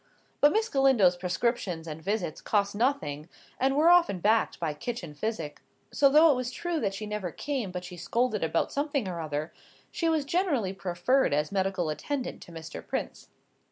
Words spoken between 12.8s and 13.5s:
Prince.